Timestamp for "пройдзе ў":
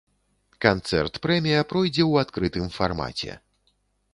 1.73-2.13